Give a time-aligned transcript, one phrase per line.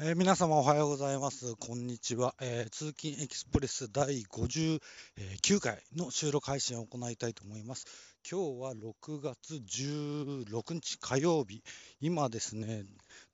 [0.00, 1.54] えー皆様おはようございます。
[1.54, 2.34] こんにちは。
[2.40, 4.80] えー通勤エキスプレス第59
[5.60, 7.86] 回の収録配信を行いたいと思います。
[8.28, 11.62] 今日は6月16日火曜日。
[12.00, 12.82] 今ですね、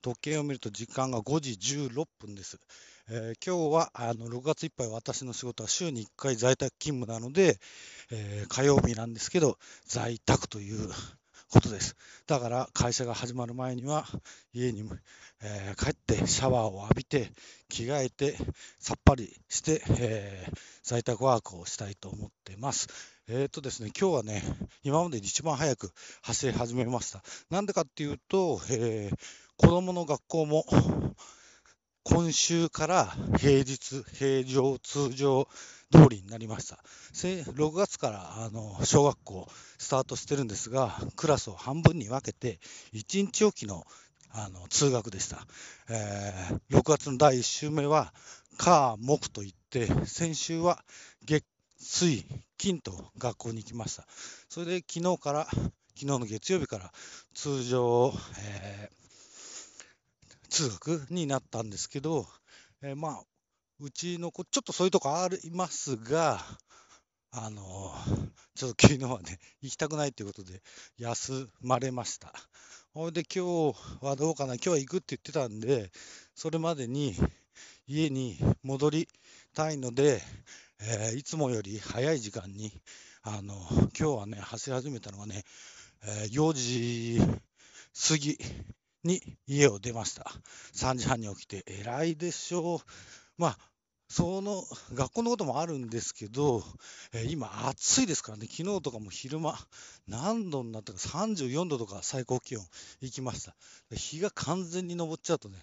[0.03, 2.59] 時計を見ると時間が5時16分です。
[3.09, 7.57] えー今日はあの6月いっぱい私の仕事は週に1回在宅勤務なので、
[8.11, 9.57] え火曜日なんですけど、
[9.87, 10.91] 在宅という
[11.51, 11.95] ことです。
[12.27, 14.05] だから会社が始まる前には
[14.53, 14.83] 家に
[15.43, 17.31] えー帰ってシャワーを浴びて
[17.69, 18.35] 着替えて
[18.79, 22.87] さっぱりして、えー在宅ワークをしたいと思ってます。
[23.27, 24.41] えーとですね、今日はね、
[24.83, 25.91] 今までで一番早く
[26.23, 27.21] 走り始めました。
[27.51, 29.17] なんでかっていうと、えー
[29.57, 30.65] 子供の学校も
[32.03, 33.05] 今週から
[33.37, 35.47] 平日、平常、通常
[35.91, 36.79] 通りになりました。
[37.13, 42.59] 6月からあの小学校スタートしてるんですが、クラスを半分に分けて、
[42.93, 43.85] 1日おきの
[44.33, 45.45] あの通学でした、
[45.89, 48.13] えー6月の第1週目は
[48.57, 50.83] 火木といって先週は
[51.25, 51.45] 月
[51.79, 52.23] 水
[52.57, 54.05] 金と学校に行きました
[54.47, 55.65] それで昨日から昨
[55.99, 56.91] 日の月曜日から
[57.33, 59.00] 通常、えー
[60.51, 62.27] 通学になったんですけど、
[62.83, 63.23] えーまあ
[63.79, 66.39] うちの子ちょっとそういうとこありますが
[67.31, 67.95] あの
[68.53, 70.61] ちょっと昨日はね行きたくないということで
[70.99, 72.31] 休まれました。
[72.93, 75.91] ほいで今日はどうかな、今日は行くって言ってたんで、
[76.35, 77.15] それまでに
[77.87, 79.07] 家に戻り
[79.53, 80.21] たいので、
[80.81, 82.73] えーいつもより早い時間に、
[83.23, 85.43] あの今日はね、走り始めたのがね、
[86.03, 87.21] えー4時
[88.09, 88.37] 過ぎ
[89.03, 90.31] に家を出ました。
[90.73, 92.79] 3時半に起きて、偉いでしょう。
[93.37, 93.57] まあ
[94.11, 94.61] その
[94.93, 96.61] 学校のこともあるんですけど、
[97.13, 99.57] えー今暑いですからね、昨日とかも昼間、
[100.05, 102.63] 何度になったか34度とか最高気温
[102.99, 103.55] 行きました。
[103.95, 105.57] 日が完全に昇っちゃうとね、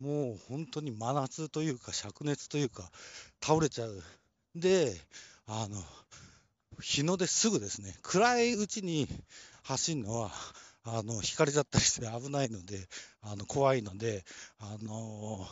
[0.00, 2.90] もう本当に真夏というか灼熱というか
[3.40, 4.02] 倒れちゃう。
[4.56, 5.00] で、
[5.46, 5.80] あの、
[6.80, 9.06] 日の出すぐですね、暗いうちに
[9.62, 10.32] 走るのは、
[10.84, 12.88] あの、引かれちゃったりして危ないので、
[13.20, 14.24] あの、怖いので、
[14.58, 15.46] あの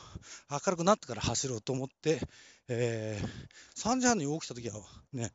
[0.50, 2.20] 明るくなってから走ろうと思って、
[2.68, 3.28] えー
[3.76, 4.74] 3時半に起きた時は
[5.12, 5.32] ね、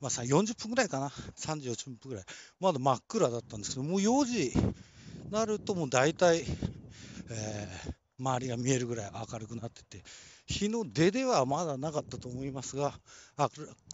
[0.00, 2.24] まあ、40分ぐらいかな、3時40分ぐらい、
[2.60, 4.74] まだ真っ暗だったんですけど、もう4時に
[5.30, 6.44] なると、もう大体、
[7.30, 10.02] えー周りが見えるぐらい明るくなってて、
[10.46, 12.94] 日の出ではまだなかったと思いますが、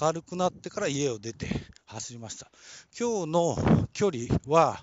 [0.01, 1.47] 明るくなってから家を出て
[1.85, 2.51] 走りました。
[2.99, 4.83] 今日の距離は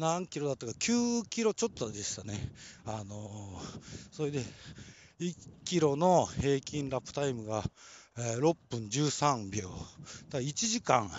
[0.00, 2.34] 何キロだったか、9キロちょっとでしたね。
[2.86, 3.80] あのー
[4.10, 4.42] それで
[5.20, 5.34] 1
[5.66, 7.62] キロの平均ラップタイムが、
[8.16, 9.70] え6分13秒。
[10.30, 11.10] だ1時間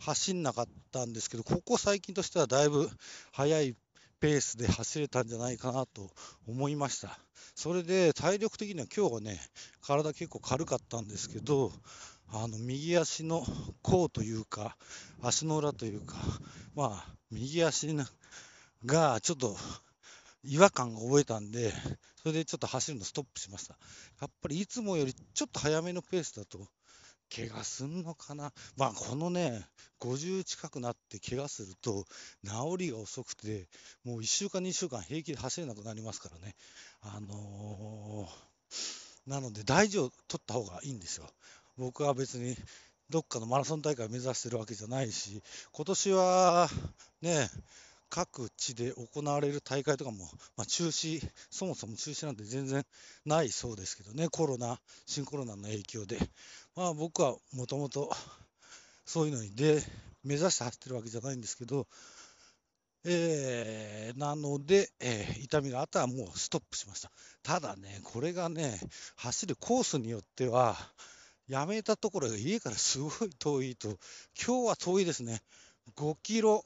[0.00, 2.90] 走んなかったんですけど、ここ最近としてはだいぶ
[3.30, 3.76] 速い
[4.18, 6.10] ペースで走れたんじゃないかなと
[6.48, 7.16] 思いました。
[7.54, 9.40] それで体力的には今日はね、
[9.82, 11.70] 体結構軽かったんですけど、
[12.32, 13.46] あの右足の
[13.82, 14.76] 甲というか、
[15.22, 16.16] 足の裏というか、
[16.74, 17.94] まあ、右足
[18.84, 19.56] がちょっと
[20.44, 21.72] 違和感が覚えたんで、
[22.22, 23.76] それでちょっと走るのストップしました。
[24.20, 26.66] やっぱりいつもよりちょっと早めのペースだと、
[27.34, 28.52] 怪我すんのかな。
[28.76, 29.66] まあ、このね、
[30.00, 32.06] 50近くなって怪我すると、
[32.44, 33.68] 治りが遅くて、
[34.04, 36.54] もう1週間、2週間平気で走れなくなりますからね。
[37.02, 38.56] あのー
[39.26, 41.26] なので大事を取った方がいいんですよ。
[41.76, 42.56] 僕は別に
[43.10, 46.68] どっかのマラソン大会を目指してるわけじゃないし、今年は
[47.22, 47.48] ね、
[48.08, 52.84] 各地で行われる大会とかも、まあ、中止、そもそも中止なんて全然
[53.24, 56.18] ないそうですけどね、コロナ、新コロナの影響で。
[56.74, 58.10] まあ僕はもともと
[59.06, 59.82] そういうのにで
[60.24, 61.86] 目指して走ってるわけじゃないんですけど、
[63.04, 67.10] えーなので、えー痛みがあったらもうストップしました。
[67.42, 68.80] ただね、これがね、
[69.16, 70.76] 走るコースによっては、
[71.48, 73.98] やめたところが家からすごい遠いと、
[74.36, 75.40] 今日は遠いですね。
[75.96, 76.64] 5キロ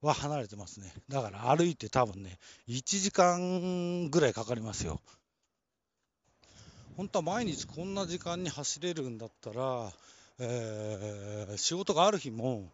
[0.00, 0.92] は離れてますね。
[1.08, 2.38] だから歩いて多分ね、
[2.68, 5.00] 1時間ぐらいかかりますよ。
[6.96, 9.92] 本当は毎日こんな時間に走れるんだったら、
[10.38, 12.70] えー仕事がある日も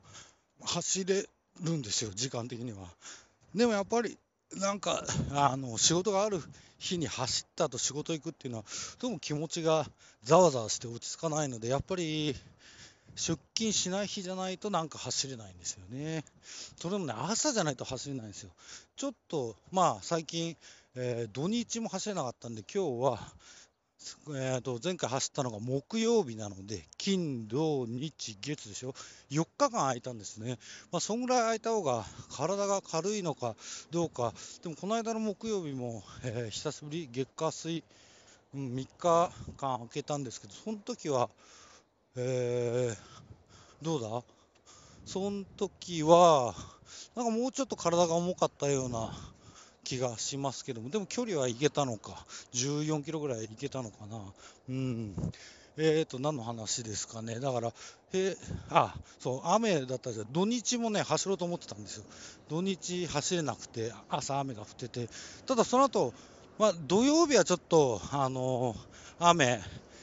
[0.60, 1.26] 走れ
[1.62, 2.88] るんですよ、時間的には。
[3.54, 4.16] でもやっぱり、
[4.56, 6.40] なんか、あの仕事がある
[6.78, 8.64] 日に走った後仕事行くっていうのは、
[8.98, 9.86] どうも気持ちが
[10.24, 12.34] ざわざわして落ち着かないので、やっぱり
[13.14, 16.24] 出勤しない日じゃないとなんか走れないんですよね。
[16.80, 18.50] それもね、朝じゃないと走れないんですよ。
[18.96, 20.56] ちょっと、まあ最近、
[20.96, 23.20] えー土日も走れなかったんで、今日は
[24.28, 28.94] えー、と前回走ったのが木曜日なので、金、土、日、月でしょ、
[29.30, 30.58] 4日間空いたんですね、
[30.90, 33.54] まあ、そんぐらい空いた方が体が軽いのか
[33.90, 34.32] どうか、
[34.62, 37.84] でもこの間の木曜日も、えー、久しぶり、月火水、
[38.54, 41.30] うん、3日間空けたんですけど、その時は、
[42.16, 42.96] えー、
[43.84, 44.22] どうだ？
[45.06, 46.54] その時は、
[47.16, 49.12] なんかもうちょっと体が重かったような
[49.84, 52.24] 気がしますけども、でも距離はいけたのか、
[52.54, 54.18] 14キロぐらいいけたのかな。
[54.68, 55.14] うん。
[55.76, 57.40] えーと、何の話ですかね。
[57.40, 57.72] だから、
[58.12, 58.36] え
[58.70, 62.04] あ、そう、雨だったじゃ土日もね、走ろうと思ってたんですよ。
[62.48, 65.08] 土日走れなくて、朝雨が降ってて、
[65.46, 66.12] ただその後、
[66.58, 69.60] まあ、土曜日はちょっと、あのー、雨、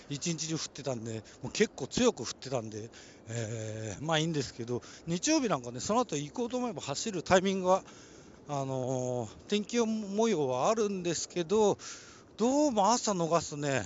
[0.09, 2.89] 一日中降ってたんで、もう結構強く降ってたんで、
[3.27, 7.83] えー、まあいいんですけど、日曜日なんかね、その後行こうと思えば走るタイミングは
[8.51, 11.77] あの、天気模様はあるんですけど、
[12.35, 13.83] どうも朝逃すね、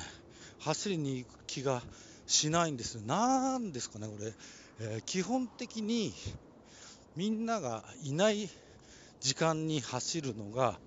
[0.60, 1.84] 走りに行く気が
[2.28, 4.32] しないんですなんですかね、これ。
[4.80, 6.14] えー、基本的に
[7.18, 8.50] みんながいない
[9.20, 10.80] 時間に走るのが、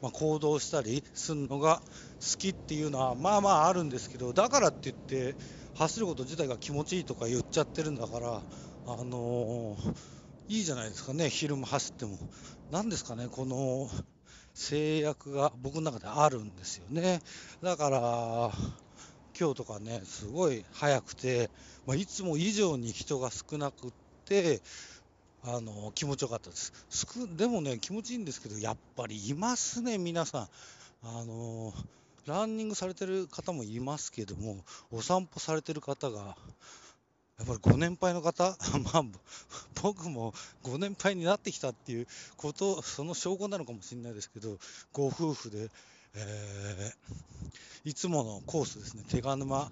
[0.00, 1.82] まあ、行動したりするのが
[2.20, 5.34] 好きっていうのはまあまああるんですけどだからって言って
[5.74, 8.42] 走ること自体が気持ちいいとか言っちゃってるんだから
[8.86, 10.13] あのー
[10.48, 12.18] いいじゃないですかね、昼間走っても。
[12.70, 13.88] なんですかね、この
[14.52, 17.20] 制約が僕の中であるんですよね。
[17.62, 18.52] だから、
[19.38, 21.50] 今日とかね、すごい早くて、
[21.86, 23.92] まあ、いつも以上に人が少なくっ
[24.26, 24.60] て、
[25.46, 27.28] あの気持ちよかったですすく。
[27.36, 30.48] でもね、気持ちいいんですけど、やっぱりいますね、皆さん。
[31.06, 31.74] あの
[32.26, 36.36] ランニングされてる方もいますけども、お散歩されてる方が、
[37.38, 38.56] やっぱりご年配の方、
[38.94, 39.04] まあ、
[39.82, 40.32] 僕も
[40.62, 44.58] ご年配になってきたっていうこと、その証拠なのかもしれないですけど、
[44.92, 45.70] ご夫婦で、
[46.14, 49.70] えー、いつものコースですね、手賀沼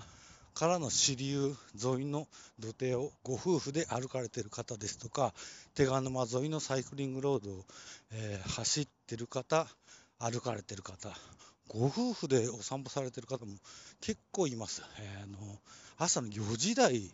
[0.55, 2.27] からの支流沿いの
[2.59, 5.33] 土手をご夫婦で歩かれてる方ですとか、
[5.75, 7.65] 手賀沼沿いのサイクリングロードを、
[8.11, 9.69] えー、走ってる方、
[10.19, 11.17] 歩かれてる方、
[11.69, 13.53] ご夫婦でお散歩されてる方も
[14.01, 14.83] 結構います。
[14.99, 15.59] えー、あの
[15.97, 17.11] 朝の4時台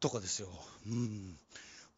[0.00, 0.48] とかですよ。
[0.86, 1.38] うん。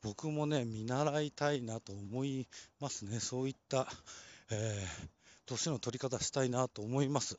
[0.02, 2.46] 僕もね、見習いたいなと思い
[2.80, 3.20] ますね。
[3.20, 3.88] そういった、
[4.50, 5.08] えー、
[5.46, 7.36] 年の取り方したいなと思います。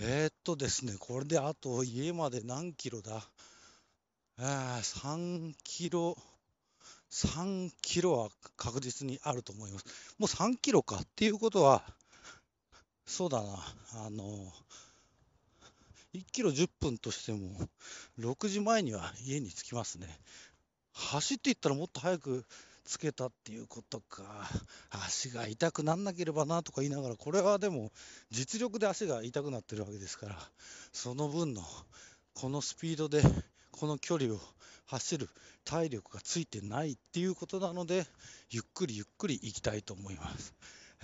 [0.00, 3.28] えー、っとですね、これであと家まで何キロだ？
[4.38, 6.16] えー、3キロ、
[7.12, 9.84] 3キロは確実にあると思います。
[10.18, 11.84] もう3キロかっていうことは、
[13.06, 13.58] そうだな、
[14.06, 14.52] あの、
[16.14, 17.68] 1キロ10分としても、
[18.20, 20.06] 6時前には家に着きますね。
[20.92, 22.44] 走っていったらもっと早く
[22.84, 24.48] つけたっていうことか。
[24.90, 27.90] 足が痛くなんなければなとか言いながら、これはでも
[28.30, 30.38] 実力で足が痛くなってるわけですから、
[30.92, 31.62] その分の
[32.32, 33.20] このスピードで
[33.72, 34.38] この距離を
[34.86, 35.28] 走る
[35.64, 38.06] 体力がついてないっていうことなので、
[38.50, 40.54] ゆっくりゆっくり行きたいと思います。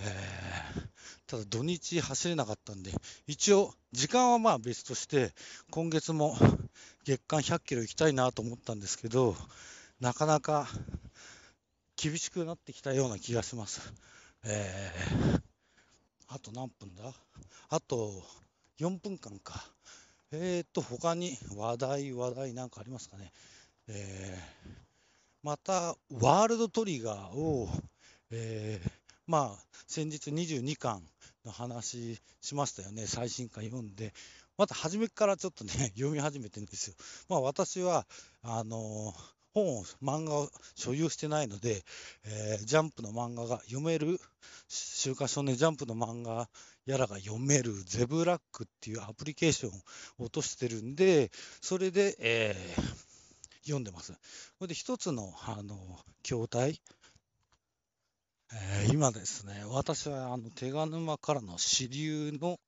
[0.03, 0.87] えー、
[1.27, 2.91] ただ土日走れなかったんで、
[3.27, 5.31] 一応時間はまあ別として、
[5.69, 6.35] 今月も
[7.05, 9.35] 月間100キロ行きたいなと思ったんですけど、
[9.99, 10.67] なかなか
[11.95, 13.93] 厳しくなってきたような気がします。
[14.43, 15.41] えー、
[16.29, 17.13] あと何分だ？
[17.69, 18.23] あと
[18.79, 19.63] 4分間か。
[20.31, 23.31] えーと、他に話題、話題なんかありますかね？
[23.87, 24.71] えー、
[25.43, 27.69] また、ワールドトリガーを、
[28.31, 31.03] えーまあ、先日22巻
[31.45, 34.13] の話しましたよね、最新巻読んで、
[34.57, 36.95] また初めからちょっとね、 読み始めてるんですよ。
[37.29, 38.05] まあ、私は、
[38.41, 39.13] あの
[39.53, 41.83] 本を、漫画を所有してないので、
[42.23, 44.19] えー、ジャンプの漫画が読める、
[44.67, 46.49] 週刊少年ジャンプの漫画
[46.85, 49.71] やらが読める、ゼブラックっていうアプリケーション
[50.19, 51.31] を落としてるんで、
[51.61, 52.81] それで、えー、
[53.63, 54.13] 読んでます。
[54.13, 54.17] こ
[54.61, 56.81] れで一つの、あの、筐体、
[58.53, 62.59] えー、今ですね、私はあの手賀沼からの支流の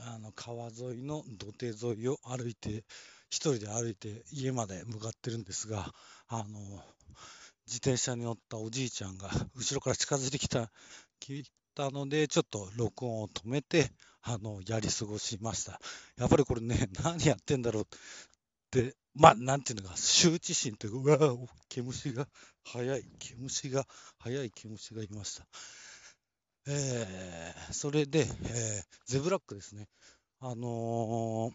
[0.00, 2.84] あの川沿いの土手沿いを歩いて、
[3.30, 5.92] 一人で歩いて家まで向かってるんですが、
[6.28, 6.58] あの
[7.66, 10.70] 自転車に乗ったおじいちゃんが後ろから近づいてきた
[11.20, 15.80] 来たので、ちょっと録音を止めて、あのやり過ごしました。
[16.16, 17.86] やっぱりこれね、何やってんだろうっ
[18.70, 21.36] てまあ、なんていうのか、羞恥心というか、うわ
[21.68, 22.28] 毛虫が
[22.64, 23.84] 速い、毛虫が、
[24.20, 25.44] 速い毛虫がいました。
[26.68, 28.26] えー、それで、えー、
[29.06, 29.88] ゼブラックですね。
[30.38, 31.52] あのー、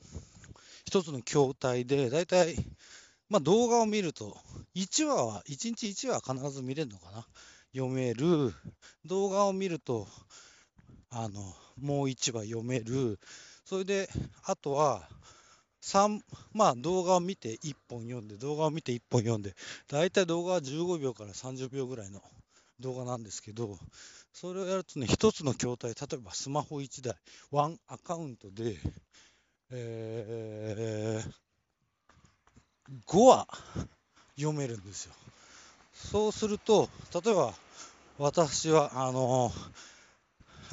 [0.85, 2.55] 一つの筐体で、だいたい、
[3.29, 4.37] まあ、動画を見ると、
[4.75, 7.25] 1話は、1日1話は必ず見れるのかな。
[7.73, 8.53] 読める。
[9.05, 10.05] 動画を見ると、
[11.09, 13.19] あの、もう1話読める。
[13.63, 14.09] それで、
[14.43, 15.07] あとは、
[15.83, 16.21] 3
[16.53, 19.53] まあ動画を見て1本読んで、動画を見て1本読んで、
[19.89, 22.21] だいたい動画は15秒から30秒ぐらいの
[22.79, 23.77] 動画なんですけど、
[24.31, 27.15] それをやるとね、1つの筐体、例えばスマホ1台、
[27.51, 28.77] ワンアカウントで、
[29.71, 31.33] えー、
[33.05, 33.47] 5話
[34.37, 35.13] 読めるんですよ。
[35.93, 37.53] そうすると、例えば
[38.17, 39.51] 私はあの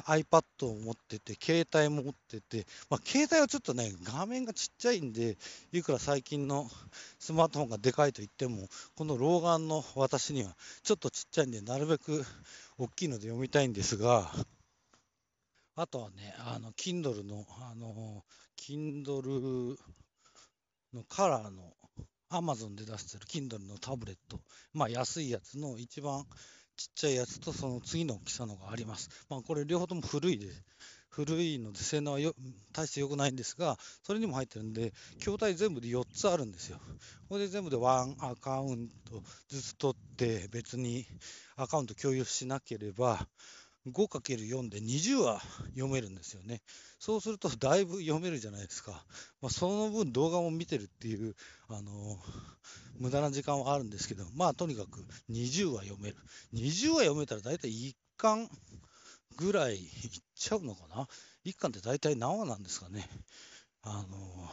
[0.01, 5.37] iPad を持ってて、携帯も持ってて、まあ、携帯はちょっとね、画面がちっちゃいんで、
[5.71, 6.69] いくら最近の
[7.19, 12.25] スマートフォンがでかいと言っても、この老眼の私にはちょっとちっちゃいんで、なるべく
[12.77, 14.31] 大きいので読みたいんですが、
[15.75, 18.23] あとはね、あの、Kindle の、あの、
[18.57, 19.77] Kindle
[20.93, 21.73] のカラーの
[22.31, 24.39] Amazon で出してる Kindle のタブレット、
[24.73, 26.25] まあ安いやつの一番
[26.81, 29.09] ちっちゃいやつとその次の大きさのがあります。
[29.29, 30.47] まあこれ両方とも古いで、
[31.09, 32.33] 古いので性能はよ
[32.73, 36.79] 大して良くないんですが、それにも入ってるんで、筐体全部で4つあるんですよ。
[37.29, 41.05] これで全部で1アカウントずつ取って別に
[41.55, 43.27] アカウント共有しなければ、
[43.87, 46.61] 5×4 で20は読めるんですよね。
[46.99, 49.03] そうするとだいぶ読めるじゃないですか。
[49.41, 51.35] まあ、その分動画も見てるっていう、
[51.67, 52.19] あの、
[52.99, 56.17] 無駄な時間はあるんですけど、まあとにかく20は読める。
[56.53, 58.49] 20は読めたら大体1巻
[59.37, 59.81] ぐらいいっ
[60.35, 61.07] ちゃうのかな
[61.45, 63.09] ?1 巻って大体何話なんですかね。
[63.81, 64.51] あの、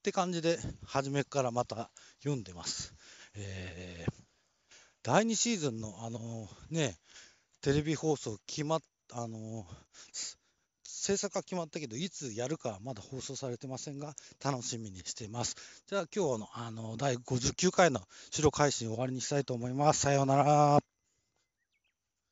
[0.00, 1.90] って感じで初めからまた
[2.20, 2.94] 読んでます。
[3.34, 4.12] えー、
[5.02, 6.96] 第2シーズンのあのー、ね、
[7.62, 8.80] テレビ放送決まっ、
[9.12, 9.66] あの
[10.82, 14.14] 制作は決まったけど、いつやるかまだ放送されてませんが、
[14.44, 15.56] 楽しみにしています。
[15.86, 18.00] じゃあ今日のあの第59回の
[18.30, 20.00] 資料配信終わりにしたいと思います。
[20.00, 20.89] さようなら。